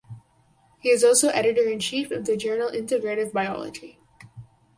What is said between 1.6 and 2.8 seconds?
in chief of the journal